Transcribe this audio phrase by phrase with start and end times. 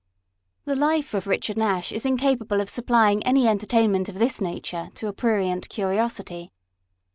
[0.65, 5.05] The life of Richard Nash is incapable of supplying any entertainment of this nature to
[5.05, 6.51] a prurient curiosity.